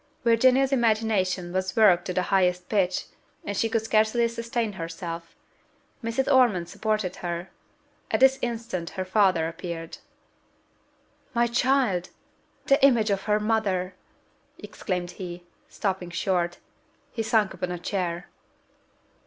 [0.23, 3.05] Virginia's imagination was worked to the highest pitch;
[3.53, 5.35] she could scarcely sustain herself:
[6.03, 6.27] Mrs.
[6.27, 7.51] Ormond supported her.
[8.09, 9.99] At this instant her father appeared.
[11.35, 12.09] "My child!
[12.65, 13.93] the image of her mother!"
[14.57, 16.57] exclaimed he, stopping short:
[17.11, 18.27] he sunk upon a chair.